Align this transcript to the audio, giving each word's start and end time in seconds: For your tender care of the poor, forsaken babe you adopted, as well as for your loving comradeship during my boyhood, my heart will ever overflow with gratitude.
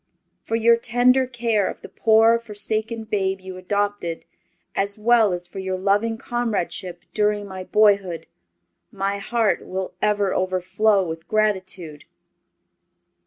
For 0.41 0.55
your 0.55 0.77
tender 0.77 1.27
care 1.27 1.69
of 1.69 1.83
the 1.83 1.87
poor, 1.87 2.39
forsaken 2.39 3.03
babe 3.03 3.39
you 3.39 3.55
adopted, 3.57 4.25
as 4.75 4.97
well 4.97 5.31
as 5.31 5.45
for 5.47 5.59
your 5.59 5.77
loving 5.77 6.17
comradeship 6.17 7.03
during 7.13 7.45
my 7.45 7.63
boyhood, 7.63 8.25
my 8.91 9.19
heart 9.19 9.63
will 9.63 9.93
ever 10.01 10.33
overflow 10.33 11.07
with 11.07 11.27
gratitude. 11.27 12.05